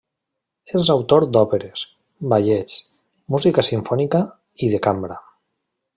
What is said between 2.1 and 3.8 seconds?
ballets, música